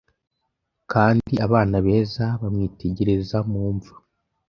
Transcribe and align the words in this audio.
Kandi 0.91 1.33
abana 1.45 1.75
beza 1.85 2.25
bamwitegereza 2.41 3.37
mumva 3.51 3.93